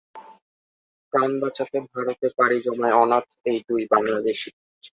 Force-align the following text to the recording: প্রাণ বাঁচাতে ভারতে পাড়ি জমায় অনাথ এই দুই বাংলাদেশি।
প্রাণ 1.13 1.31
বাঁচাতে 1.41 1.77
ভারতে 1.89 2.27
পাড়ি 2.37 2.57
জমায় 2.65 2.95
অনাথ 3.03 3.27
এই 3.45 3.57
দুই 3.69 3.83
বাংলাদেশি। 3.93 4.49